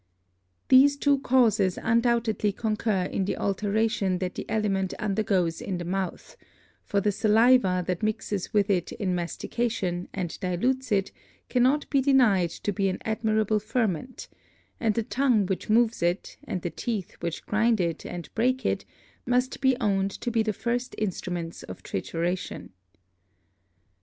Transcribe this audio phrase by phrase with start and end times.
[0.69, 6.35] These two Causes undoubtedly concur in the Alteration that the Aliment undergoes in the Mouth;
[6.83, 11.11] for the Saliva that mixes with it in Mastication, and dilutes it,
[11.49, 14.27] cannot be deny'd to be an admirable Ferment;
[14.79, 18.83] and the Tongue which moves it, and the Teeth which grind it, and break it,
[19.27, 22.71] must be own'd to be the first Instruments of Trituration.